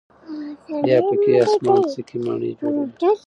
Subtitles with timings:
[0.83, 2.85] بیا پکې آسمانڅکې ماڼۍ جوړوي.